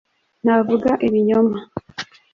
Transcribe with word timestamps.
ntavuga 0.43 0.89
ibinyoma 1.07 1.57